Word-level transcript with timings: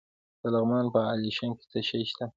د 0.41 0.43
لغمان 0.53 0.85
په 0.93 0.99
علیشنګ 1.11 1.53
کې 1.59 1.65
څه 1.71 1.79
شی 1.87 2.01
شته؟ 2.11 2.25